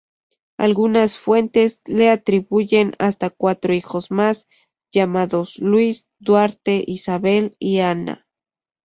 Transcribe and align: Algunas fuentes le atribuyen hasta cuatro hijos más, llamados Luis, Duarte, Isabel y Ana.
Algunas 0.57 1.15
fuentes 1.19 1.79
le 1.85 2.09
atribuyen 2.09 2.93
hasta 2.97 3.29
cuatro 3.29 3.71
hijos 3.71 4.09
más, 4.09 4.47
llamados 4.91 5.59
Luis, 5.59 6.07
Duarte, 6.19 6.83
Isabel 6.87 7.55
y 7.59 7.81
Ana. 7.81 8.25